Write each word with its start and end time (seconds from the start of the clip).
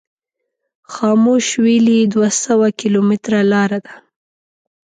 خاموش 0.93 1.47
ویلي 1.63 1.99
دوه 2.13 2.29
سوه 2.43 2.67
کیلومتره 2.79 3.39
لار 3.51 3.71
ده. 3.85 3.93